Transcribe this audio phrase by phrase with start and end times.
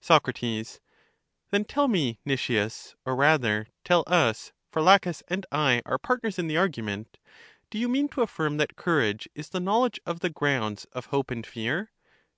[0.00, 0.24] Soc,
[1.50, 6.46] Then tell me, Nicias, or rather tell us, for Laches and I are partners in
[6.46, 7.18] the argument:
[7.68, 11.30] Do you mean to affirm that courage is the knowledge of the grounds of hope
[11.30, 11.92] and fear?